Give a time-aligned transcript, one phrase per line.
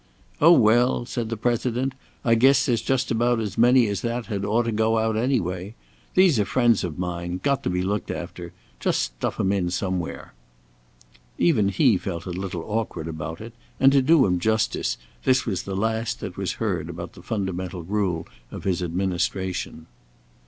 [0.41, 1.93] "Oh, well," said the President,
[2.25, 5.75] "I guess there's just about as many as that had ought to go out anyway.
[6.15, 8.51] These are friends of mine; got to be looked after.
[8.79, 10.33] Just stuff 'em in somewhere."
[11.37, 15.61] Even he felt a little awkward about it, and, to do him justice, this was
[15.61, 19.85] the last that was heard about the fundamental rule of his administration.